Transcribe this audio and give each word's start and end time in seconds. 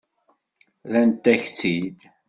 Rrant-ak-tt-id. 0.89 1.99